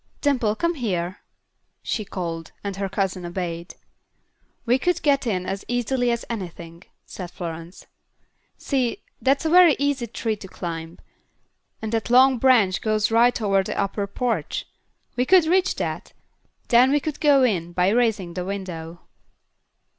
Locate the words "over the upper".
13.39-14.07